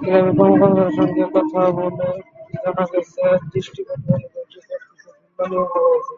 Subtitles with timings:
[0.00, 2.08] ক্লাবের কর্মকর্তাদের সঙ্গে কথা বলে
[2.54, 6.14] জানা গেছে, দৃষ্টিপ্রতিবন্ধীদের ক্রিকেটে কিছু ভিন্ন নিয়মও রয়েছে।